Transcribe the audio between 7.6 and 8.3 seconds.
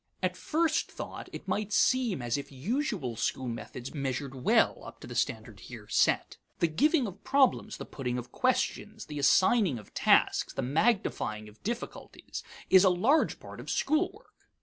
the putting